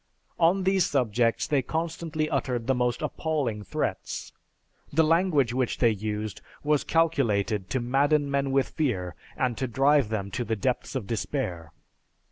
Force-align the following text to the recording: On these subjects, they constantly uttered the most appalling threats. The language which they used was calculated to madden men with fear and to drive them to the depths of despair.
On 0.39 0.63
these 0.63 0.87
subjects, 0.87 1.45
they 1.45 1.61
constantly 1.61 2.27
uttered 2.27 2.65
the 2.65 2.73
most 2.73 3.03
appalling 3.03 3.61
threats. 3.63 4.33
The 4.91 5.03
language 5.03 5.53
which 5.53 5.77
they 5.77 5.91
used 5.91 6.41
was 6.63 6.83
calculated 6.83 7.69
to 7.69 7.79
madden 7.79 8.31
men 8.31 8.49
with 8.49 8.69
fear 8.69 9.13
and 9.37 9.55
to 9.59 9.67
drive 9.67 10.09
them 10.09 10.31
to 10.31 10.43
the 10.43 10.55
depths 10.55 10.95
of 10.95 11.05
despair. 11.05 11.71